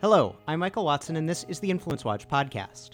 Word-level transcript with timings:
Hello, 0.00 0.36
I'm 0.46 0.60
Michael 0.60 0.84
Watson, 0.84 1.16
and 1.16 1.28
this 1.28 1.44
is 1.48 1.58
the 1.58 1.72
Influence 1.72 2.04
Watch 2.04 2.28
podcast. 2.28 2.90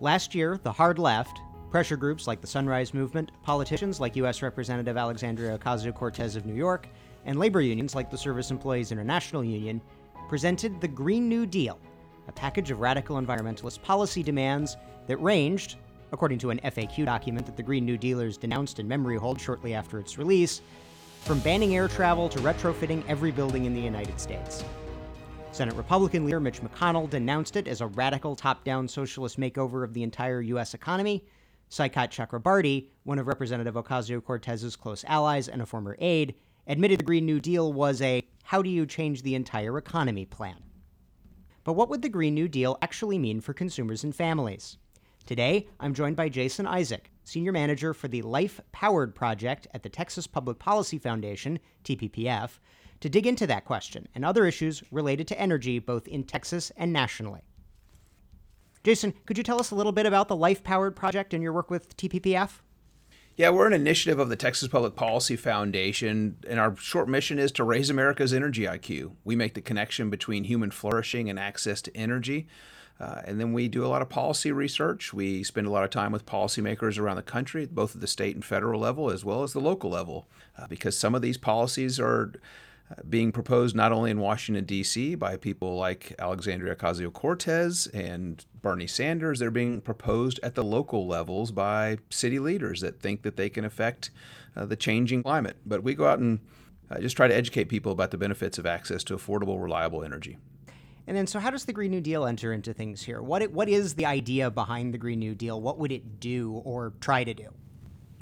Last 0.00 0.34
year, 0.34 0.60
the 0.62 0.70
hard 0.70 0.98
left, 0.98 1.40
pressure 1.70 1.96
groups 1.96 2.26
like 2.26 2.42
the 2.42 2.46
Sunrise 2.46 2.92
Movement, 2.92 3.32
politicians 3.42 3.98
like 3.98 4.14
U.S. 4.16 4.42
Representative 4.42 4.98
Alexandria 4.98 5.56
Ocasio 5.56 5.94
Cortez 5.94 6.36
of 6.36 6.44
New 6.44 6.52
York, 6.52 6.88
and 7.24 7.38
labor 7.38 7.62
unions 7.62 7.94
like 7.94 8.10
the 8.10 8.18
Service 8.18 8.50
Employees 8.50 8.92
International 8.92 9.42
Union 9.42 9.80
presented 10.28 10.78
the 10.78 10.88
Green 10.88 11.26
New 11.26 11.46
Deal, 11.46 11.80
a 12.28 12.32
package 12.32 12.70
of 12.70 12.80
radical 12.80 13.18
environmentalist 13.18 13.80
policy 13.80 14.22
demands 14.22 14.76
that 15.06 15.16
ranged, 15.22 15.76
according 16.12 16.38
to 16.40 16.50
an 16.50 16.60
FAQ 16.64 17.06
document 17.06 17.46
that 17.46 17.56
the 17.56 17.62
Green 17.62 17.86
New 17.86 17.96
Dealers 17.96 18.36
denounced 18.36 18.78
in 18.78 18.86
memory 18.86 19.16
holed 19.16 19.40
shortly 19.40 19.72
after 19.72 19.98
its 19.98 20.18
release, 20.18 20.60
from 21.22 21.40
banning 21.40 21.74
air 21.76 21.88
travel 21.88 22.28
to 22.28 22.40
retrofitting 22.40 23.02
every 23.08 23.30
building 23.30 23.64
in 23.64 23.72
the 23.72 23.80
United 23.80 24.20
States. 24.20 24.62
Senate 25.52 25.74
Republican 25.74 26.24
leader 26.24 26.40
Mitch 26.40 26.62
McConnell 26.62 27.10
denounced 27.10 27.56
it 27.56 27.68
as 27.68 27.82
a 27.82 27.86
radical 27.88 28.34
top 28.34 28.64
down 28.64 28.88
socialist 28.88 29.38
makeover 29.38 29.84
of 29.84 29.92
the 29.92 30.02
entire 30.02 30.40
U.S. 30.40 30.72
economy. 30.72 31.26
Saikat 31.68 32.08
Chakrabarti, 32.08 32.88
one 33.02 33.18
of 33.18 33.26
Representative 33.26 33.74
Ocasio 33.74 34.24
Cortez's 34.24 34.76
close 34.76 35.04
allies 35.06 35.48
and 35.48 35.60
a 35.60 35.66
former 35.66 35.94
aide, 35.98 36.34
admitted 36.66 37.00
the 37.00 37.04
Green 37.04 37.26
New 37.26 37.38
Deal 37.38 37.70
was 37.70 38.00
a 38.00 38.22
how 38.44 38.62
do 38.62 38.70
you 38.70 38.86
change 38.86 39.22
the 39.22 39.34
entire 39.34 39.76
economy 39.76 40.24
plan. 40.24 40.56
But 41.64 41.74
what 41.74 41.90
would 41.90 42.00
the 42.00 42.08
Green 42.08 42.34
New 42.34 42.48
Deal 42.48 42.78
actually 42.80 43.18
mean 43.18 43.42
for 43.42 43.52
consumers 43.52 44.04
and 44.04 44.16
families? 44.16 44.78
Today, 45.26 45.68
I'm 45.78 45.92
joined 45.92 46.16
by 46.16 46.30
Jason 46.30 46.66
Isaac, 46.66 47.10
Senior 47.24 47.52
Manager 47.52 47.92
for 47.92 48.08
the 48.08 48.22
Life 48.22 48.58
Powered 48.72 49.14
Project 49.14 49.68
at 49.74 49.82
the 49.82 49.90
Texas 49.90 50.26
Public 50.26 50.58
Policy 50.58 50.98
Foundation, 50.98 51.58
TPPF, 51.84 52.58
to 53.02 53.08
dig 53.08 53.26
into 53.26 53.48
that 53.48 53.64
question 53.64 54.08
and 54.14 54.24
other 54.24 54.46
issues 54.46 54.82
related 54.92 55.26
to 55.26 55.38
energy 55.38 55.80
both 55.80 56.06
in 56.06 56.22
Texas 56.22 56.70
and 56.76 56.92
nationally. 56.92 57.42
Jason, 58.84 59.12
could 59.26 59.36
you 59.36 59.44
tell 59.44 59.60
us 59.60 59.72
a 59.72 59.74
little 59.74 59.92
bit 59.92 60.06
about 60.06 60.28
the 60.28 60.36
Life 60.36 60.62
Powered 60.62 60.94
project 60.96 61.34
and 61.34 61.42
your 61.42 61.52
work 61.52 61.68
with 61.68 61.96
TPPF? 61.96 62.60
Yeah, 63.36 63.50
we're 63.50 63.66
an 63.66 63.72
initiative 63.72 64.18
of 64.18 64.28
the 64.28 64.36
Texas 64.36 64.68
Public 64.68 64.94
Policy 64.94 65.36
Foundation, 65.36 66.36
and 66.48 66.60
our 66.60 66.76
short 66.76 67.08
mission 67.08 67.38
is 67.38 67.50
to 67.52 67.64
raise 67.64 67.90
America's 67.90 68.32
energy 68.32 68.64
IQ. 68.64 69.12
We 69.24 69.34
make 69.34 69.54
the 69.54 69.62
connection 69.62 70.10
between 70.10 70.44
human 70.44 70.70
flourishing 70.70 71.28
and 71.28 71.38
access 71.38 71.82
to 71.82 71.96
energy. 71.96 72.46
Uh, 73.00 73.22
and 73.24 73.40
then 73.40 73.52
we 73.52 73.66
do 73.66 73.84
a 73.84 73.88
lot 73.88 74.02
of 74.02 74.08
policy 74.08 74.52
research. 74.52 75.12
We 75.12 75.42
spend 75.42 75.66
a 75.66 75.70
lot 75.70 75.82
of 75.82 75.90
time 75.90 76.12
with 76.12 76.26
policymakers 76.26 77.00
around 77.00 77.16
the 77.16 77.22
country, 77.22 77.66
both 77.66 77.96
at 77.96 78.00
the 78.00 78.06
state 78.06 78.36
and 78.36 78.44
federal 78.44 78.80
level, 78.80 79.10
as 79.10 79.24
well 79.24 79.42
as 79.42 79.52
the 79.54 79.60
local 79.60 79.90
level, 79.90 80.28
uh, 80.56 80.66
because 80.68 80.96
some 80.96 81.14
of 81.14 81.22
these 81.22 81.38
policies 81.38 81.98
are 81.98 82.32
being 83.08 83.32
proposed 83.32 83.74
not 83.74 83.92
only 83.92 84.10
in 84.10 84.18
Washington, 84.18 84.64
D.C., 84.64 85.14
by 85.14 85.36
people 85.36 85.76
like 85.76 86.14
Alexandria 86.18 86.74
Ocasio 86.74 87.12
Cortez 87.12 87.86
and 87.88 88.44
Bernie 88.60 88.86
Sanders, 88.86 89.38
they're 89.38 89.50
being 89.50 89.80
proposed 89.80 90.40
at 90.42 90.54
the 90.54 90.64
local 90.64 91.06
levels 91.06 91.52
by 91.52 91.98
city 92.10 92.38
leaders 92.38 92.80
that 92.80 93.00
think 93.00 93.22
that 93.22 93.36
they 93.36 93.48
can 93.48 93.64
affect 93.64 94.10
uh, 94.56 94.64
the 94.64 94.76
changing 94.76 95.22
climate. 95.22 95.56
But 95.64 95.82
we 95.82 95.94
go 95.94 96.06
out 96.06 96.18
and 96.18 96.40
uh, 96.90 96.98
just 97.00 97.16
try 97.16 97.28
to 97.28 97.34
educate 97.34 97.64
people 97.64 97.92
about 97.92 98.10
the 98.10 98.18
benefits 98.18 98.58
of 98.58 98.66
access 98.66 99.02
to 99.04 99.16
affordable, 99.16 99.60
reliable 99.60 100.04
energy. 100.04 100.38
And 101.06 101.16
then, 101.16 101.26
so 101.26 101.40
how 101.40 101.50
does 101.50 101.64
the 101.64 101.72
Green 101.72 101.90
New 101.90 102.00
Deal 102.00 102.26
enter 102.26 102.52
into 102.52 102.72
things 102.72 103.02
here? 103.02 103.20
What 103.20 103.42
it, 103.42 103.52
what 103.52 103.68
is 103.68 103.94
the 103.94 104.06
idea 104.06 104.50
behind 104.50 104.94
the 104.94 104.98
Green 104.98 105.18
New 105.18 105.34
Deal? 105.34 105.60
What 105.60 105.78
would 105.78 105.90
it 105.90 106.20
do 106.20 106.62
or 106.64 106.92
try 107.00 107.24
to 107.24 107.34
do? 107.34 107.48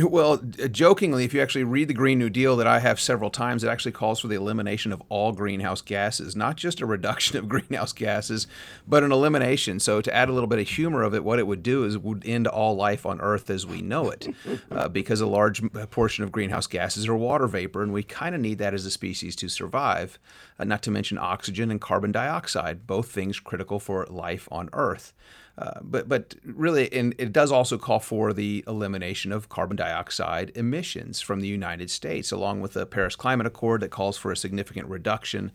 Well, 0.02 0.38
jokingly, 0.38 1.24
if 1.24 1.34
you 1.34 1.42
actually 1.42 1.64
read 1.64 1.88
the 1.88 1.94
Green 1.94 2.18
New 2.18 2.30
Deal 2.30 2.56
that 2.56 2.66
I 2.66 2.78
have 2.78 3.00
several 3.00 3.30
times, 3.30 3.64
it 3.64 3.68
actually 3.68 3.92
calls 3.92 4.20
for 4.20 4.28
the 4.28 4.36
elimination 4.36 4.92
of 4.92 5.02
all 5.08 5.32
greenhouse 5.32 5.82
gases, 5.82 6.36
not 6.36 6.56
just 6.56 6.80
a 6.80 6.86
reduction 6.86 7.38
of 7.38 7.48
greenhouse 7.48 7.92
gases, 7.92 8.46
but 8.86 9.02
an 9.02 9.12
elimination. 9.12 9.80
So, 9.80 10.00
to 10.00 10.14
add 10.14 10.28
a 10.28 10.32
little 10.32 10.46
bit 10.46 10.58
of 10.58 10.68
humor 10.68 11.02
of 11.02 11.14
it, 11.14 11.24
what 11.24 11.38
it 11.38 11.46
would 11.46 11.62
do 11.62 11.84
is 11.84 11.96
it 11.96 12.02
would 12.02 12.22
end 12.24 12.46
all 12.46 12.76
life 12.76 13.04
on 13.04 13.20
Earth 13.20 13.50
as 13.50 13.66
we 13.66 13.82
know 13.82 14.10
it, 14.10 14.28
uh, 14.70 14.88
because 14.88 15.20
a 15.20 15.26
large 15.26 15.62
portion 15.90 16.24
of 16.24 16.32
greenhouse 16.32 16.66
gases 16.66 17.08
are 17.08 17.16
water 17.16 17.46
vapor, 17.46 17.82
and 17.82 17.92
we 17.92 18.02
kind 18.02 18.34
of 18.34 18.40
need 18.40 18.58
that 18.58 18.74
as 18.74 18.86
a 18.86 18.90
species 18.90 19.36
to 19.36 19.48
survive. 19.48 20.18
Uh, 20.58 20.64
not 20.64 20.82
to 20.82 20.90
mention 20.90 21.18
oxygen 21.18 21.70
and 21.70 21.80
carbon 21.80 22.12
dioxide, 22.12 22.86
both 22.86 23.10
things 23.10 23.40
critical 23.40 23.80
for 23.80 24.06
life 24.06 24.48
on 24.50 24.68
Earth. 24.72 25.12
Uh, 25.58 25.80
but 25.82 26.08
but 26.08 26.34
really, 26.44 26.92
and 26.92 27.14
it 27.18 27.32
does 27.32 27.52
also 27.52 27.76
call 27.76 28.00
for 28.00 28.32
the 28.32 28.64
elimination 28.66 29.32
of 29.32 29.48
carbon 29.48 29.76
dioxide 29.76 30.52
emissions 30.54 31.20
from 31.20 31.40
the 31.40 31.48
United 31.48 31.90
States, 31.90 32.32
along 32.32 32.60
with 32.60 32.72
the 32.72 32.86
Paris 32.86 33.16
Climate 33.16 33.46
Accord 33.46 33.82
that 33.82 33.90
calls 33.90 34.16
for 34.16 34.32
a 34.32 34.36
significant 34.36 34.88
reduction. 34.88 35.52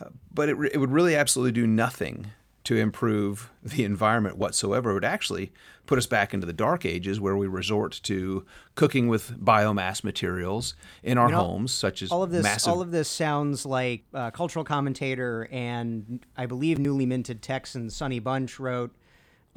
Uh, 0.00 0.06
but 0.32 0.48
it, 0.48 0.56
it 0.72 0.78
would 0.78 0.92
really 0.92 1.16
absolutely 1.16 1.52
do 1.52 1.66
nothing 1.66 2.26
to 2.64 2.76
improve 2.76 3.50
the 3.62 3.84
environment 3.84 4.36
whatsoever. 4.36 4.90
It 4.90 4.94
would 4.94 5.04
actually 5.04 5.52
put 5.86 5.96
us 5.96 6.06
back 6.06 6.34
into 6.34 6.46
the 6.46 6.52
dark 6.52 6.84
ages 6.84 7.18
where 7.18 7.34
we 7.34 7.46
resort 7.46 7.98
to 8.02 8.44
cooking 8.74 9.08
with 9.08 9.42
biomass 9.42 10.04
materials 10.04 10.74
in 11.02 11.16
our 11.16 11.28
you 11.28 11.32
know, 11.32 11.38
homes, 11.38 11.72
such 11.72 12.02
as 12.02 12.12
all 12.12 12.22
of 12.22 12.30
this. 12.30 12.42
Massive... 12.42 12.70
All 12.70 12.82
of 12.82 12.90
this 12.90 13.08
sounds 13.08 13.64
like 13.64 14.04
a 14.12 14.30
cultural 14.30 14.66
commentator 14.66 15.48
and 15.50 16.20
I 16.36 16.44
believe 16.44 16.78
newly 16.78 17.06
minted 17.06 17.40
Texan 17.40 17.88
Sonny 17.88 18.18
Bunch 18.18 18.60
wrote 18.60 18.94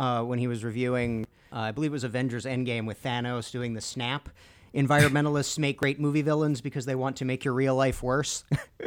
uh, 0.01 0.23
when 0.23 0.39
he 0.39 0.47
was 0.47 0.63
reviewing, 0.63 1.27
uh, 1.53 1.59
I 1.59 1.71
believe 1.71 1.91
it 1.91 1.93
was 1.93 2.03
Avengers 2.03 2.45
Endgame 2.45 2.87
with 2.87 3.01
Thanos 3.03 3.51
doing 3.51 3.75
the 3.75 3.81
snap. 3.81 4.29
Environmentalists 4.73 5.59
make 5.59 5.77
great 5.77 5.99
movie 5.99 6.23
villains 6.23 6.59
because 6.59 6.85
they 6.85 6.95
want 6.95 7.17
to 7.17 7.25
make 7.25 7.45
your 7.45 7.53
real 7.53 7.75
life 7.75 8.01
worse. 8.01 8.43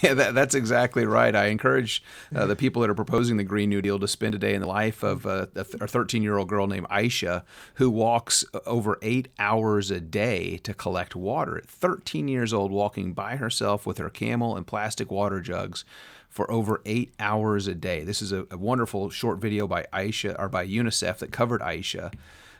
yeah, 0.00 0.14
that, 0.14 0.30
that's 0.32 0.54
exactly 0.54 1.04
right. 1.04 1.34
I 1.36 1.46
encourage 1.46 2.02
uh, 2.34 2.46
the 2.46 2.56
people 2.56 2.80
that 2.80 2.88
are 2.88 2.94
proposing 2.94 3.36
the 3.36 3.44
Green 3.44 3.68
New 3.68 3.82
Deal 3.82 3.98
to 3.98 4.08
spend 4.08 4.36
a 4.36 4.38
day 4.38 4.54
in 4.54 4.62
the 4.62 4.68
life 4.68 5.02
of 5.02 5.26
uh, 5.26 5.48
a 5.54 5.64
13 5.64 6.22
year 6.22 6.38
old 6.38 6.48
girl 6.48 6.66
named 6.66 6.86
Aisha 6.88 7.42
who 7.74 7.90
walks 7.90 8.44
over 8.64 8.98
eight 9.02 9.28
hours 9.38 9.90
a 9.90 10.00
day 10.00 10.56
to 10.58 10.72
collect 10.72 11.14
water. 11.14 11.62
13 11.66 12.28
years 12.28 12.54
old, 12.54 12.70
walking 12.70 13.12
by 13.12 13.36
herself 13.36 13.84
with 13.84 13.98
her 13.98 14.08
camel 14.08 14.56
and 14.56 14.66
plastic 14.66 15.10
water 15.10 15.40
jugs 15.42 15.84
for 16.34 16.50
over 16.50 16.82
eight 16.84 17.14
hours 17.20 17.68
a 17.68 17.74
day. 17.76 18.02
This 18.02 18.20
is 18.20 18.32
a, 18.32 18.44
a 18.50 18.58
wonderful 18.58 19.08
short 19.08 19.38
video 19.38 19.68
by 19.68 19.86
Aisha 19.92 20.34
or 20.36 20.48
by 20.48 20.66
UNICEF 20.66 21.18
that 21.18 21.30
covered 21.30 21.60
Aisha. 21.60 22.12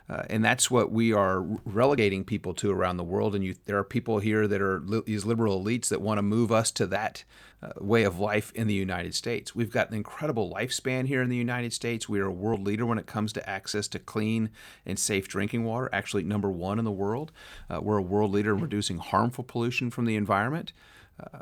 Uh, 0.08 0.22
and 0.30 0.44
that's 0.44 0.70
what 0.70 0.92
we 0.92 1.12
are 1.12 1.40
relegating 1.64 2.22
people 2.22 2.54
to 2.54 2.70
around 2.70 2.98
the 2.98 3.02
world. 3.02 3.34
And 3.34 3.44
you, 3.44 3.56
there 3.64 3.76
are 3.78 3.82
people 3.84 4.20
here 4.20 4.46
that 4.46 4.62
are 4.62 4.78
li- 4.78 5.02
these 5.04 5.24
liberal 5.24 5.60
elites 5.60 5.88
that 5.88 6.00
want 6.00 6.18
to 6.18 6.22
move 6.22 6.52
us 6.52 6.70
to 6.72 6.86
that 6.86 7.24
uh, 7.64 7.72
way 7.80 8.04
of 8.04 8.20
life 8.20 8.52
in 8.54 8.68
the 8.68 8.74
United 8.74 9.12
States. 9.12 9.56
We've 9.56 9.72
got 9.72 9.88
an 9.88 9.96
incredible 9.96 10.52
lifespan 10.54 11.08
here 11.08 11.22
in 11.22 11.28
the 11.28 11.36
United 11.36 11.72
States. 11.72 12.08
We 12.08 12.20
are 12.20 12.26
a 12.26 12.32
world 12.32 12.64
leader 12.64 12.86
when 12.86 12.98
it 12.98 13.06
comes 13.06 13.32
to 13.32 13.50
access 13.50 13.88
to 13.88 13.98
clean 13.98 14.50
and 14.86 15.00
safe 15.00 15.26
drinking 15.26 15.64
water, 15.64 15.90
actually, 15.92 16.22
number 16.22 16.50
one 16.50 16.78
in 16.78 16.84
the 16.84 16.92
world. 16.92 17.32
Uh, 17.68 17.80
we're 17.80 17.96
a 17.96 18.02
world 18.02 18.30
leader 18.30 18.54
in 18.54 18.60
reducing 18.60 18.98
harmful 18.98 19.42
pollution 19.42 19.90
from 19.90 20.04
the 20.04 20.14
environment. 20.14 20.72
Uh, 21.22 21.38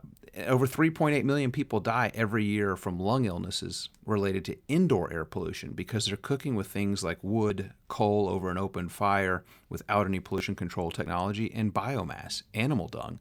over 0.47 0.67
3.8 0.67 1.25
million 1.25 1.53
people 1.53 1.81
die 1.81 2.11
every 2.15 2.45
year 2.45 2.77
from 2.77 2.99
lung 2.99 3.25
illnesses 3.25 3.89
related 4.07 4.45
to 4.45 4.57
indoor 4.69 5.13
air 5.13 5.25
pollution 5.25 5.73
because 5.73 6.07
they're 6.07 6.17
cooking 6.17 6.55
with 6.55 6.67
things 6.67 7.03
like 7.03 7.19
wood, 7.23 7.73
coal 7.89 8.29
over 8.29 8.51
an 8.51 8.59
open 8.59 8.89
fire 8.89 9.45
without 9.69 10.07
any 10.07 10.21
pollution 10.21 10.55
control 10.55 10.91
technology, 10.91 11.53
and 11.55 11.75
biomass, 11.75 12.43
animal 12.55 12.89
dung. 12.89 13.19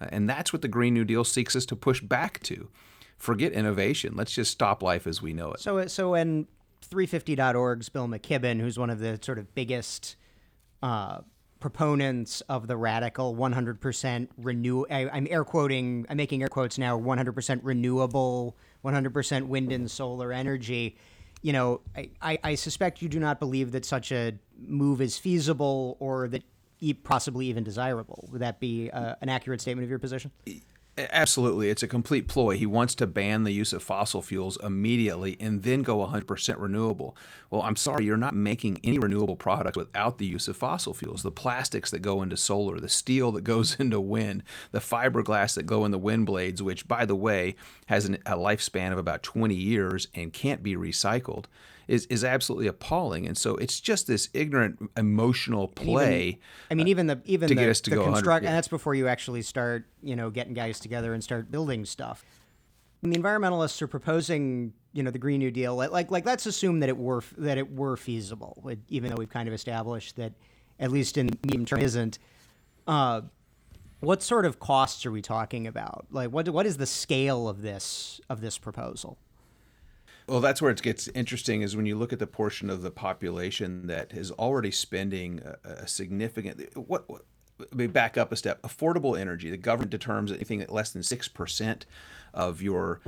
Uh, 0.00 0.06
and 0.10 0.28
that's 0.28 0.52
what 0.52 0.62
the 0.62 0.68
Green 0.68 0.94
New 0.94 1.04
Deal 1.04 1.24
seeks 1.24 1.56
us 1.56 1.66
to 1.66 1.76
push 1.76 2.00
back 2.00 2.40
to. 2.44 2.68
Forget 3.16 3.52
innovation. 3.52 4.14
Let's 4.14 4.32
just 4.32 4.50
stop 4.50 4.82
life 4.82 5.06
as 5.06 5.22
we 5.22 5.32
know 5.32 5.52
it. 5.52 5.60
So, 5.60 5.86
so 5.86 6.10
when 6.10 6.46
350.org's 6.90 7.88
Bill 7.88 8.06
McKibben, 8.06 8.60
who's 8.60 8.78
one 8.78 8.90
of 8.90 8.98
the 8.98 9.18
sort 9.22 9.38
of 9.38 9.54
biggest 9.54 10.16
uh, 10.82 11.20
proponents 11.60 12.42
of 12.42 12.66
the 12.66 12.76
radical 12.76 13.34
100% 13.34 14.28
renew 14.36 14.84
I, 14.90 15.16
am 15.16 15.26
air 15.30 15.44
quoting 15.44 16.06
i'm 16.10 16.16
making 16.16 16.42
air 16.42 16.48
quotes 16.48 16.76
now 16.76 16.98
100% 16.98 17.60
renewable 17.62 18.56
100% 18.86 19.46
wind 19.48 19.72
and 19.72 19.90
solar 19.90 20.32
energy. 20.32 20.96
You 21.42 21.52
know 21.52 21.80
I, 21.94 22.10
I, 22.22 22.38
I 22.42 22.54
suspect 22.54 23.02
you 23.02 23.08
do 23.08 23.20
not 23.20 23.38
believe 23.38 23.72
that 23.72 23.84
such 23.84 24.12
a 24.12 24.34
move 24.58 25.00
is 25.00 25.18
feasible 25.18 25.96
or 26.00 26.28
that 26.28 26.42
possibly 27.02 27.46
even 27.46 27.64
desirable. 27.64 28.28
Would 28.32 28.42
that 28.42 28.60
be 28.60 28.90
uh, 28.90 29.16
an 29.20 29.28
accurate 29.28 29.60
statement 29.60 29.84
of 29.84 29.90
your 29.90 29.98
position 29.98 30.30
Absolutely. 30.98 31.68
It's 31.68 31.82
a 31.82 31.88
complete 31.88 32.26
ploy. 32.26 32.56
He 32.56 32.64
wants 32.64 32.94
to 32.94 33.06
ban 33.06 33.44
the 33.44 33.52
use 33.52 33.74
of 33.74 33.82
fossil 33.82 34.22
fuels 34.22 34.56
immediately 34.62 35.36
and 35.38 35.62
then 35.62 35.82
go 35.82 35.98
100% 35.98 36.58
renewable. 36.58 37.14
Well, 37.50 37.60
I'm 37.60 37.76
sorry, 37.76 38.06
you're 38.06 38.16
not 38.16 38.34
making 38.34 38.80
any 38.82 38.98
renewable 38.98 39.36
products 39.36 39.76
without 39.76 40.16
the 40.16 40.24
use 40.24 40.48
of 40.48 40.56
fossil 40.56 40.94
fuels. 40.94 41.22
The 41.22 41.30
plastics 41.30 41.90
that 41.90 41.98
go 41.98 42.22
into 42.22 42.38
solar, 42.38 42.80
the 42.80 42.88
steel 42.88 43.30
that 43.32 43.44
goes 43.44 43.76
into 43.78 44.00
wind, 44.00 44.42
the 44.72 44.78
fiberglass 44.78 45.54
that 45.54 45.64
go 45.66 45.84
in 45.84 45.90
the 45.90 45.98
wind 45.98 46.24
blades, 46.24 46.62
which, 46.62 46.88
by 46.88 47.04
the 47.04 47.16
way, 47.16 47.56
has 47.86 48.06
an, 48.06 48.14
a 48.24 48.36
lifespan 48.36 48.90
of 48.90 48.98
about 48.98 49.22
20 49.22 49.54
years 49.54 50.08
and 50.14 50.32
can't 50.32 50.62
be 50.62 50.76
recycled 50.76 51.44
is 51.88 52.06
is 52.06 52.24
absolutely 52.24 52.66
appalling. 52.66 53.26
And 53.26 53.36
so 53.36 53.56
it's 53.56 53.80
just 53.80 54.06
this 54.06 54.28
ignorant 54.34 54.90
emotional 54.96 55.68
play. 55.68 56.28
Even, 56.28 56.40
I 56.70 56.74
mean, 56.74 56.88
even 56.88 57.06
the 57.06 57.20
even 57.24 57.48
to 57.48 57.54
the, 57.54 57.60
get 57.60 57.70
us 57.70 57.80
to 57.82 57.90
the 57.90 57.96
go 57.96 58.04
construct, 58.04 58.42
yeah. 58.42 58.50
and 58.50 58.56
that's 58.56 58.68
before 58.68 58.94
you 58.94 59.08
actually 59.08 59.42
start, 59.42 59.86
you 60.02 60.16
know, 60.16 60.30
getting 60.30 60.54
guys 60.54 60.80
together 60.80 61.14
and 61.14 61.22
start 61.22 61.50
building 61.50 61.84
stuff. 61.84 62.24
when 63.00 63.12
the 63.12 63.18
environmentalists 63.18 63.80
are 63.82 63.86
proposing, 63.86 64.72
you 64.92 65.02
know, 65.02 65.10
the 65.10 65.18
Green 65.18 65.38
New 65.38 65.50
Deal, 65.50 65.76
like 65.76 66.10
like 66.10 66.24
let's 66.24 66.46
assume 66.46 66.80
that 66.80 66.88
it 66.88 66.96
were 66.96 67.22
that 67.38 67.58
it 67.58 67.72
were 67.72 67.96
feasible, 67.96 68.68
even 68.88 69.10
though 69.10 69.16
we've 69.16 69.30
kind 69.30 69.48
of 69.48 69.54
established 69.54 70.16
that 70.16 70.32
at 70.78 70.90
least 70.90 71.16
in 71.16 71.30
medium 71.44 71.64
term 71.64 71.80
isn't. 71.80 72.18
Uh, 72.86 73.22
what 74.00 74.22
sort 74.22 74.44
of 74.44 74.58
costs 74.58 75.06
are 75.06 75.10
we 75.10 75.22
talking 75.22 75.66
about? 75.66 76.06
Like, 76.10 76.30
what 76.30 76.48
what 76.48 76.66
is 76.66 76.76
the 76.76 76.86
scale 76.86 77.48
of 77.48 77.62
this 77.62 78.20
of 78.28 78.40
this 78.40 78.58
proposal? 78.58 79.18
Well, 80.28 80.40
that's 80.40 80.60
where 80.60 80.70
it 80.72 80.82
gets 80.82 81.06
interesting 81.08 81.62
is 81.62 81.76
when 81.76 81.86
you 81.86 81.96
look 81.96 82.12
at 82.12 82.18
the 82.18 82.26
portion 82.26 82.68
of 82.68 82.82
the 82.82 82.90
population 82.90 83.86
that 83.86 84.12
is 84.12 84.30
already 84.32 84.70
spending 84.72 85.40
a, 85.64 85.68
a 85.68 85.88
significant 85.88 86.76
what, 86.76 87.08
what 87.08 87.22
let 87.58 87.74
me 87.74 87.86
back 87.86 88.18
up 88.18 88.32
a 88.32 88.36
step. 88.36 88.60
Affordable 88.62 89.18
energy. 89.18 89.48
The 89.50 89.56
government 89.56 89.90
determines 89.90 90.30
anything 90.32 90.60
at 90.60 90.70
less 90.72 90.90
than 90.90 91.02
six 91.02 91.26
percent 91.28 91.86
of 92.34 92.60
your 92.60 93.00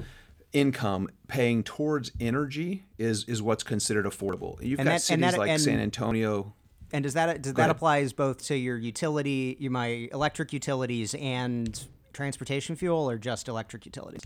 income 0.52 1.08
paying 1.26 1.62
towards 1.62 2.10
energy 2.20 2.84
is 2.98 3.24
is 3.24 3.42
what's 3.42 3.62
considered 3.62 4.06
affordable. 4.06 4.62
You've 4.62 4.78
And 4.78 4.86
got 4.86 4.92
that- 4.94 5.02
cities 5.02 5.30
that- 5.32 5.38
like 5.38 5.50
and- 5.50 5.60
San 5.60 5.80
Antonio. 5.80 6.54
And 6.92 7.02
does 7.02 7.12
that 7.14 7.42
does 7.42 7.52
Go 7.52 7.56
that 7.58 7.64
ahead. 7.64 7.76
applies 7.76 8.14
both 8.14 8.42
to 8.46 8.56
your 8.56 8.78
utility, 8.78 9.56
your 9.60 9.70
my 9.70 10.08
electric 10.12 10.54
utilities, 10.54 11.14
and 11.16 11.84
transportation 12.14 12.76
fuel, 12.76 13.10
or 13.10 13.18
just 13.18 13.46
electric 13.48 13.84
utilities? 13.84 14.22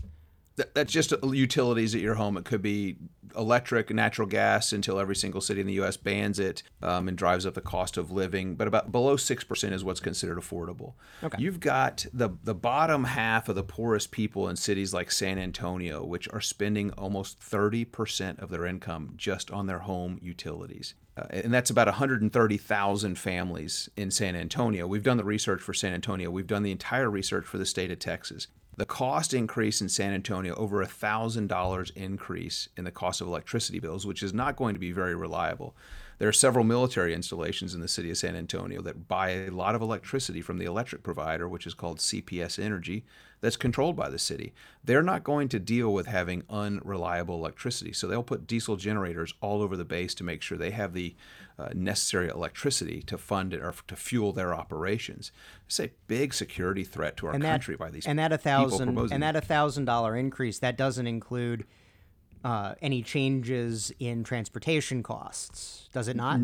Th- 0.57 0.69
That's 0.73 0.91
just 0.91 1.13
utilities 1.23 1.95
at 1.95 2.01
your 2.01 2.15
home. 2.15 2.37
It 2.37 2.45
could 2.45 2.61
be 2.61 2.97
electric, 3.35 3.89
natural 3.89 4.27
gas, 4.27 4.71
until 4.71 4.99
every 4.99 5.15
single 5.15 5.41
city 5.41 5.61
in 5.61 5.67
the 5.67 5.73
U.S. 5.73 5.97
bans 5.97 6.39
it 6.39 6.63
um, 6.81 7.07
and 7.07 7.17
drives 7.17 7.45
up 7.45 7.53
the 7.53 7.61
cost 7.61 7.97
of 7.97 8.11
living. 8.11 8.55
But 8.55 8.67
about 8.67 8.91
below 8.91 9.17
six 9.17 9.43
percent 9.43 9.73
is 9.73 9.83
what's 9.83 9.99
considered 9.99 10.37
affordable. 10.37 10.93
Okay. 11.23 11.41
You've 11.41 11.59
got 11.59 12.05
the 12.13 12.29
the 12.43 12.55
bottom 12.55 13.05
half 13.05 13.49
of 13.49 13.55
the 13.55 13.63
poorest 13.63 14.11
people 14.11 14.47
in 14.49 14.55
cities 14.55 14.93
like 14.93 15.11
San 15.11 15.37
Antonio, 15.37 16.03
which 16.03 16.27
are 16.29 16.41
spending 16.41 16.91
almost 16.91 17.39
thirty 17.39 17.85
percent 17.85 18.39
of 18.39 18.49
their 18.49 18.65
income 18.65 19.13
just 19.17 19.51
on 19.51 19.67
their 19.67 19.79
home 19.79 20.19
utilities. 20.21 20.95
Uh, 21.15 21.25
and 21.29 21.53
that's 21.53 21.69
about 21.69 21.85
130,000 21.85 23.19
families 23.19 23.87
in 23.95 24.09
San 24.09 24.35
Antonio. 24.35 24.87
We've 24.87 25.03
done 25.03 25.17
the 25.17 25.23
research 25.23 25.61
for 25.61 25.71
San 25.71 25.93
Antonio. 25.93 26.31
We've 26.31 26.47
done 26.47 26.63
the 26.63 26.71
entire 26.71 27.07
research 27.09 27.45
for 27.45 27.59
the 27.59 27.67
state 27.67 27.91
of 27.91 27.99
Texas. 27.99 28.47
The 28.75 28.85
cost 28.85 29.33
increase 29.33 29.81
in 29.81 29.89
San 29.89 30.13
Antonio, 30.13 30.55
over 30.55 30.81
a 30.81 30.87
thousand 30.87 31.47
dollars 31.47 31.91
increase 31.95 32.69
in 32.75 32.85
the 32.85 32.91
cost 32.91 33.21
of 33.21 33.27
electricity 33.27 33.79
bills, 33.79 34.05
which 34.05 34.23
is 34.23 34.33
not 34.33 34.55
going 34.55 34.73
to 34.73 34.79
be 34.79 34.91
very 34.91 35.15
reliable. 35.15 35.75
There 36.19 36.29
are 36.29 36.33
several 36.33 36.65
military 36.65 37.13
installations 37.13 37.73
in 37.73 37.81
the 37.81 37.87
city 37.87 38.09
of 38.09 38.17
San 38.17 38.35
Antonio 38.35 38.81
that 38.81 39.07
buy 39.07 39.29
a 39.29 39.49
lot 39.49 39.75
of 39.75 39.81
electricity 39.81 40.41
from 40.41 40.57
the 40.57 40.65
electric 40.65 41.03
provider, 41.03 41.47
which 41.47 41.67
is 41.67 41.73
called 41.73 41.99
CPS 41.99 42.63
Energy, 42.63 43.03
that's 43.41 43.57
controlled 43.57 43.97
by 43.97 44.09
the 44.09 44.17
city. 44.17 44.53
They're 44.83 45.03
not 45.03 45.25
going 45.25 45.49
to 45.49 45.59
deal 45.59 45.93
with 45.93 46.07
having 46.07 46.43
unreliable 46.49 47.35
electricity, 47.35 47.91
so 47.91 48.07
they'll 48.07 48.23
put 48.23 48.47
diesel 48.47 48.77
generators 48.77 49.33
all 49.41 49.61
over 49.61 49.75
the 49.75 49.83
base 49.83 50.13
to 50.15 50.23
make 50.23 50.41
sure 50.41 50.57
they 50.57 50.71
have 50.71 50.93
the 50.93 51.13
uh, 51.59 51.69
necessary 51.73 52.29
electricity 52.29 53.01
to 53.03 53.17
fund 53.17 53.53
it 53.53 53.61
or 53.61 53.73
to 53.87 53.95
fuel 53.95 54.31
their 54.31 54.53
operations. 54.53 55.31
It's 55.65 55.79
a 55.79 55.91
big 56.07 56.33
security 56.33 56.83
threat 56.83 57.17
to 57.17 57.27
our 57.27 57.33
And 57.33 57.43
that 57.43 57.51
country 57.51 57.75
by 57.75 57.89
these 57.89 58.07
and 58.07 58.17
that 58.17 58.31
a 58.31 58.37
thousand 58.37 58.97
and 58.97 59.21
that 59.21 59.35
a 59.35 59.41
thousand 59.41 59.85
dollar 59.85 60.15
increase 60.15 60.59
that 60.59 60.77
doesn't 60.77 61.05
include 61.05 61.65
uh, 62.43 62.75
any 62.81 63.01
changes 63.01 63.91
in 63.99 64.23
transportation 64.23 65.03
costs, 65.03 65.89
does 65.93 66.07
it 66.07 66.15
not? 66.15 66.41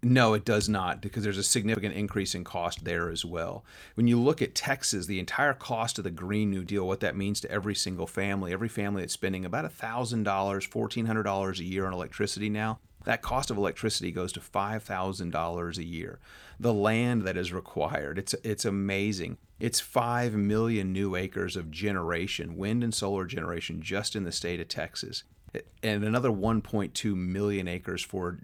No, 0.00 0.32
it 0.34 0.44
does 0.44 0.68
not, 0.68 1.00
because 1.00 1.24
there's 1.24 1.38
a 1.38 1.42
significant 1.42 1.94
increase 1.94 2.32
in 2.32 2.44
cost 2.44 2.84
there 2.84 3.10
as 3.10 3.24
well. 3.24 3.64
When 3.94 4.06
you 4.06 4.20
look 4.20 4.40
at 4.40 4.54
Texas, 4.54 5.06
the 5.06 5.18
entire 5.18 5.54
cost 5.54 5.98
of 5.98 6.04
the 6.04 6.10
Green 6.12 6.50
New 6.50 6.62
Deal, 6.62 6.86
what 6.86 7.00
that 7.00 7.16
means 7.16 7.40
to 7.40 7.50
every 7.50 7.74
single 7.74 8.06
family, 8.06 8.52
every 8.52 8.68
family 8.68 9.02
that's 9.02 9.14
spending 9.14 9.44
about 9.44 9.64
$1,000, 9.64 10.22
$1,400 10.24 11.58
a 11.58 11.64
year 11.64 11.84
on 11.84 11.92
electricity 11.92 12.48
now, 12.48 12.78
that 13.04 13.22
cost 13.22 13.50
of 13.50 13.56
electricity 13.56 14.12
goes 14.12 14.32
to 14.32 14.40
$5,000 14.40 15.78
a 15.78 15.84
year. 15.84 16.20
The 16.60 16.74
land 16.74 17.22
that 17.22 17.36
is 17.36 17.52
required, 17.52 18.18
it's, 18.18 18.34
it's 18.44 18.64
amazing. 18.64 19.38
It's 19.58 19.80
5 19.80 20.34
million 20.34 20.92
new 20.92 21.16
acres 21.16 21.56
of 21.56 21.72
generation, 21.72 22.56
wind 22.56 22.84
and 22.84 22.94
solar 22.94 23.24
generation, 23.24 23.82
just 23.82 24.14
in 24.14 24.22
the 24.22 24.30
state 24.30 24.60
of 24.60 24.68
Texas, 24.68 25.24
and 25.82 26.04
another 26.04 26.30
1.2 26.30 27.14
million 27.14 27.68
acres 27.68 28.02
for 28.02 28.38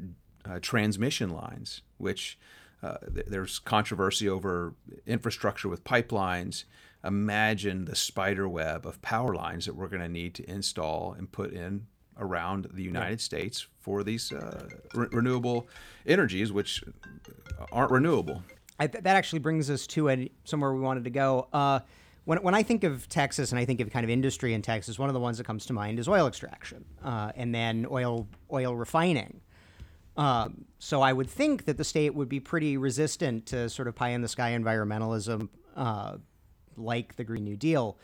uh, 0.45 0.59
transmission 0.61 1.31
lines, 1.31 1.83
which 1.99 2.39
uh, 2.83 2.97
th- 3.13 3.27
there's 3.27 3.59
controversy 3.59 4.29
over 4.29 4.75
infrastructure 5.07 5.69
with 5.69 5.85
pipelines. 5.85 6.65
Imagine 7.03 7.85
the 7.85 7.97
spider 7.97 8.49
web 8.49 8.87
of 8.87 9.01
power 9.03 9.35
lines 9.35 9.67
that 9.67 9.75
we're 9.75 9.89
going 9.89 10.03
to 10.03 10.09
need 10.09 10.35
to 10.35 10.51
install 10.51 11.13
and 11.13 11.31
put 11.31 11.53
in 11.53 11.87
around 12.19 12.69
the 12.73 12.83
United 12.83 13.21
States 13.21 13.67
for 13.81 14.03
these 14.03 14.33
uh, 14.33 14.69
re- 14.95 15.09
renewable 15.13 15.67
energies, 16.07 16.53
which 16.53 16.83
aren't 17.73 17.91
renewable. 17.91 18.43
I, 18.79 18.87
th- 18.87 19.05
that 19.05 19.17
actually 19.17 19.39
brings 19.41 19.71
us 19.71 19.87
to 19.89 20.09
a, 20.09 20.31
somewhere 20.45 20.73
we 20.73 20.81
wanted 20.81 21.05
to 21.05 21.11
go. 21.11 21.49
When, 22.25 22.43
when 22.43 22.55
I 22.55 22.63
think 22.63 22.85
of 22.85 23.09
Texas 23.09 23.53
and 23.53 23.59
I 23.59 23.65
think 23.65 23.81
of 23.81 23.91
kind 23.91 24.05
of 24.05 24.11
industry 24.11 24.55
in 24.55 24.63
Texas, 24.63 24.99
one 24.99 25.09
of 25.09 25.15
the 25.15 25.21
ones 25.21 25.39
that 25.39 25.45
comes 25.45 25.67
to 25.67 25.73
mind 25.73 25.99
is 25.99 26.09
oil 26.09 26.27
extraction 26.27 26.85
uh, 27.03 27.33
and 27.37 27.55
then 27.55 27.87
oil 27.91 28.27
oil 28.53 28.75
refining. 28.75 29.41
Um, 30.17 30.65
so 30.79 31.03
I 31.03 31.13
would 31.13 31.29
think 31.29 31.65
that 31.65 31.77
the 31.77 31.85
state 31.85 32.15
would 32.15 32.29
be 32.29 32.41
pretty 32.41 32.77
resistant 32.77 33.47
to 33.47 33.69
sort 33.69 33.89
of 33.89 33.95
pie 33.95 34.11
in 34.11 34.23
the 34.23 34.29
sky 34.29 34.53
environmentalism, 34.53 35.49
uh, 35.77 36.19
like 36.77 37.17
the 37.17 37.25
Green 37.25 37.45
New 37.45 37.57
Deal. 37.57 37.99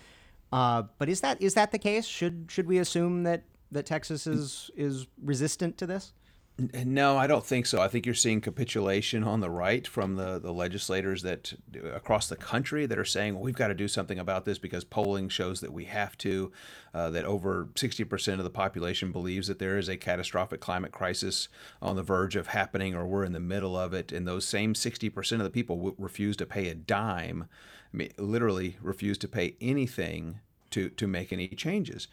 Uh, 0.52 0.82
but 0.98 1.08
is 1.08 1.20
that 1.20 1.40
is 1.40 1.54
that 1.54 1.70
the 1.70 1.78
case? 1.78 2.06
Should 2.06 2.46
should 2.48 2.66
we 2.66 2.78
assume 2.78 3.22
that 3.22 3.44
that 3.70 3.86
Texas 3.86 4.26
is 4.26 4.70
is 4.76 5.06
resistant 5.22 5.78
to 5.78 5.86
this? 5.86 6.12
No, 6.60 7.16
I 7.16 7.26
don't 7.26 7.46
think 7.46 7.64
so. 7.64 7.80
I 7.80 7.88
think 7.88 8.04
you're 8.04 8.14
seeing 8.14 8.42
capitulation 8.42 9.24
on 9.24 9.40
the 9.40 9.48
right 9.48 9.86
from 9.86 10.16
the, 10.16 10.38
the 10.38 10.52
legislators 10.52 11.22
that 11.22 11.54
across 11.94 12.28
the 12.28 12.36
country 12.36 12.84
that 12.84 12.98
are 12.98 13.04
saying, 13.04 13.34
well, 13.34 13.42
we've 13.42 13.54
got 13.54 13.68
to 13.68 13.74
do 13.74 13.88
something 13.88 14.18
about 14.18 14.44
this 14.44 14.58
because 14.58 14.84
polling 14.84 15.30
shows 15.30 15.60
that 15.60 15.72
we 15.72 15.86
have 15.86 16.18
to, 16.18 16.52
uh, 16.92 17.08
that 17.10 17.24
over 17.24 17.68
60% 17.74 18.32
of 18.34 18.44
the 18.44 18.50
population 18.50 19.10
believes 19.10 19.48
that 19.48 19.58
there 19.58 19.78
is 19.78 19.88
a 19.88 19.96
catastrophic 19.96 20.60
climate 20.60 20.92
crisis 20.92 21.48
on 21.80 21.96
the 21.96 22.02
verge 22.02 22.36
of 22.36 22.48
happening 22.48 22.94
or 22.94 23.06
we're 23.06 23.24
in 23.24 23.32
the 23.32 23.40
middle 23.40 23.76
of 23.76 23.94
it. 23.94 24.12
And 24.12 24.28
those 24.28 24.44
same 24.44 24.74
60% 24.74 25.32
of 25.32 25.44
the 25.44 25.50
people 25.50 25.76
w- 25.76 25.96
refuse 25.98 26.36
to 26.38 26.46
pay 26.46 26.68
a 26.68 26.74
dime, 26.74 27.48
I 27.94 27.96
mean, 27.96 28.12
literally 28.18 28.76
refuse 28.82 29.16
to 29.18 29.28
pay 29.28 29.56
anything 29.62 30.40
to, 30.72 30.90
to 30.90 31.06
make 31.06 31.32
any 31.32 31.48
changes. 31.48 32.06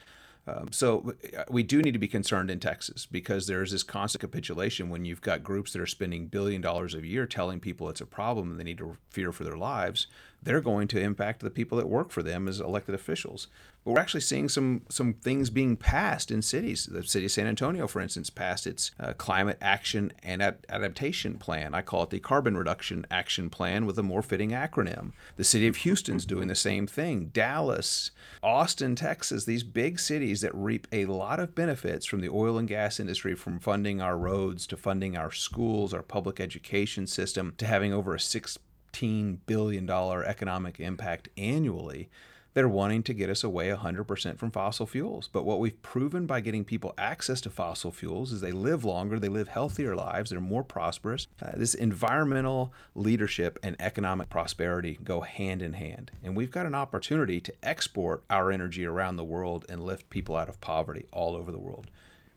Um, 0.47 0.71
so 0.71 1.13
uh, 1.37 1.43
we 1.49 1.61
do 1.61 1.81
need 1.81 1.91
to 1.91 1.99
be 1.99 2.07
concerned 2.07 2.49
in 2.49 2.59
Texas 2.59 3.05
because 3.05 3.47
there 3.47 3.61
is 3.61 3.71
this 3.71 3.83
constant 3.83 4.21
capitulation 4.21 4.89
when 4.89 5.03
you've 5.03 5.21
got 5.21 5.43
groups 5.43 5.73
that 5.73 5.81
are 5.81 5.87
spending 5.87 6.27
billion 6.27 6.61
dollars 6.61 6.93
a 6.93 7.05
year 7.05 7.25
telling 7.25 7.59
people 7.59 7.89
it's 7.89 8.01
a 8.01 8.05
problem 8.05 8.51
and 8.51 8.59
they 8.59 8.63
need 8.63 8.77
to 8.77 8.97
fear 9.09 9.31
for 9.33 9.43
their 9.43 9.57
lives. 9.57 10.07
They're 10.41 10.61
going 10.61 10.87
to 10.89 11.01
impact 11.01 11.41
the 11.41 11.49
people 11.49 11.77
that 11.79 11.89
work 11.89 12.11
for 12.11 12.23
them 12.23 12.47
as 12.47 12.61
elected 12.61 12.95
officials. 12.95 13.47
We're 13.87 14.01
actually 14.01 14.21
seeing 14.21 14.49
some 14.49 14.81
some 14.89 15.13
things 15.13 15.49
being 15.49 15.77
passed 15.77 16.29
in 16.29 16.41
cities. 16.41 16.87
The 16.91 17.03
city 17.03 17.27
of 17.27 17.31
San 17.31 17.47
Antonio, 17.47 17.87
for 17.87 18.01
instance, 18.01 18.29
passed 18.29 18.67
its 18.67 18.91
uh, 18.99 19.13
climate 19.13 19.57
action 19.61 20.11
and 20.21 20.43
ad- 20.43 20.65
adaptation 20.67 21.37
plan. 21.37 21.73
I 21.73 21.83
call 21.83 22.03
it 22.03 22.09
the 22.09 22.19
carbon 22.19 22.57
reduction 22.57 23.07
action 23.09 23.49
plan 23.49 23.85
with 23.85 23.97
a 23.97 24.03
more 24.03 24.21
fitting 24.21 24.49
acronym. 24.51 25.13
The 25.37 25.45
city 25.45 25.67
of 25.67 25.77
Houston's 25.77 26.25
doing 26.25 26.49
the 26.49 26.55
same 26.55 26.85
thing. 26.85 27.27
Dallas, 27.27 28.11
Austin, 28.43 28.93
Texas, 28.97 29.45
these 29.45 29.63
big 29.63 30.01
cities 30.01 30.41
that 30.41 30.53
reap 30.53 30.85
a 30.91 31.05
lot 31.05 31.39
of 31.39 31.55
benefits 31.55 32.05
from 32.05 32.19
the 32.19 32.29
oil 32.29 32.57
and 32.57 32.67
gas 32.67 32.99
industry, 32.99 33.35
from 33.35 33.57
funding 33.57 34.01
our 34.01 34.17
roads 34.17 34.67
to 34.67 34.75
funding 34.75 35.15
our 35.15 35.31
schools, 35.31 35.93
our 35.93 36.03
public 36.03 36.41
education 36.41 37.07
system, 37.07 37.53
to 37.57 37.65
having 37.65 37.93
over 37.93 38.13
a 38.13 38.17
$16 38.17 39.37
billion 39.45 39.89
economic 39.89 40.81
impact 40.81 41.29
annually. 41.37 42.09
They're 42.53 42.67
wanting 42.67 43.03
to 43.03 43.13
get 43.13 43.29
us 43.29 43.43
away 43.43 43.69
100% 43.69 44.37
from 44.37 44.51
fossil 44.51 44.85
fuels. 44.85 45.29
But 45.31 45.45
what 45.45 45.59
we've 45.59 45.79
proven 45.81 46.25
by 46.25 46.39
getting 46.41 46.65
people 46.65 46.93
access 46.97 47.39
to 47.41 47.49
fossil 47.49 47.91
fuels 47.91 48.31
is 48.31 48.41
they 48.41 48.51
live 48.51 48.83
longer, 48.83 49.19
they 49.19 49.29
live 49.29 49.47
healthier 49.49 49.95
lives, 49.95 50.31
they're 50.31 50.41
more 50.41 50.63
prosperous. 50.63 51.27
Uh, 51.41 51.51
this 51.55 51.75
environmental 51.75 52.73
leadership 52.95 53.59
and 53.61 53.75
economic 53.79 54.29
prosperity 54.29 54.97
go 55.03 55.21
hand 55.21 55.61
in 55.61 55.73
hand. 55.73 56.11
And 56.23 56.35
we've 56.35 56.51
got 56.51 56.65
an 56.65 56.75
opportunity 56.75 57.39
to 57.41 57.53
export 57.61 58.23
our 58.29 58.51
energy 58.51 58.85
around 58.85 59.17
the 59.17 59.23
world 59.23 59.65
and 59.69 59.83
lift 59.83 60.09
people 60.09 60.35
out 60.35 60.49
of 60.49 60.59
poverty 60.59 61.05
all 61.11 61.35
over 61.35 61.51
the 61.51 61.59
world. 61.59 61.87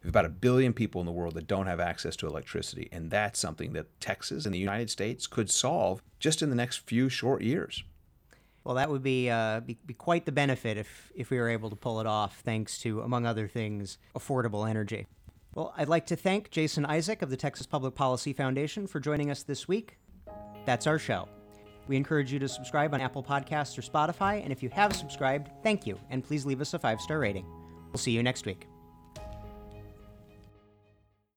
We 0.02 0.08
have 0.08 0.12
about 0.12 0.24
a 0.24 0.30
billion 0.30 0.72
people 0.72 1.00
in 1.00 1.06
the 1.06 1.12
world 1.12 1.34
that 1.34 1.46
don't 1.46 1.66
have 1.66 1.80
access 1.80 2.16
to 2.16 2.26
electricity, 2.26 2.88
and 2.90 3.10
that's 3.10 3.38
something 3.38 3.74
that 3.74 4.00
Texas 4.00 4.46
and 4.46 4.54
the 4.54 4.58
United 4.58 4.88
States 4.88 5.26
could 5.26 5.50
solve 5.50 6.02
just 6.18 6.40
in 6.40 6.48
the 6.48 6.56
next 6.56 6.78
few 6.86 7.10
short 7.10 7.42
years. 7.42 7.84
Well, 8.64 8.74
that 8.74 8.90
would 8.90 9.02
be, 9.02 9.30
uh, 9.30 9.60
be 9.60 9.78
be 9.86 9.94
quite 9.94 10.26
the 10.26 10.32
benefit 10.32 10.76
if 10.76 11.10
if 11.14 11.30
we 11.30 11.38
were 11.38 11.48
able 11.48 11.70
to 11.70 11.76
pull 11.76 12.00
it 12.00 12.06
off, 12.06 12.40
thanks 12.40 12.78
to, 12.82 13.00
among 13.00 13.26
other 13.26 13.48
things, 13.48 13.98
affordable 14.14 14.68
energy. 14.68 15.06
Well, 15.54 15.74
I'd 15.76 15.88
like 15.88 16.06
to 16.06 16.16
thank 16.16 16.50
Jason 16.50 16.84
Isaac 16.84 17.22
of 17.22 17.30
the 17.30 17.36
Texas 17.36 17.66
Public 17.66 17.94
Policy 17.94 18.32
Foundation 18.32 18.86
for 18.86 19.00
joining 19.00 19.30
us 19.30 19.42
this 19.42 19.66
week. 19.66 19.98
That's 20.64 20.86
our 20.86 20.98
show. 20.98 21.28
We 21.88 21.96
encourage 21.96 22.32
you 22.32 22.38
to 22.38 22.48
subscribe 22.48 22.94
on 22.94 23.00
Apple 23.00 23.24
Podcasts 23.24 23.76
or 23.76 23.82
Spotify, 23.82 24.42
and 24.42 24.52
if 24.52 24.62
you 24.62 24.68
have 24.70 24.94
subscribed, 24.94 25.50
thank 25.64 25.86
you, 25.86 25.98
and 26.10 26.22
please 26.22 26.46
leave 26.46 26.60
us 26.60 26.74
a 26.74 26.78
five 26.78 27.00
star 27.00 27.18
rating. 27.18 27.46
We'll 27.92 27.98
see 27.98 28.12
you 28.12 28.22
next 28.22 28.46
week. 28.46 28.68